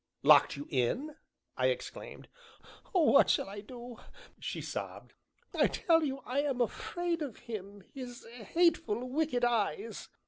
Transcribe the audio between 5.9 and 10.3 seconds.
you I am afraid of him his hateful, wicked eyes!"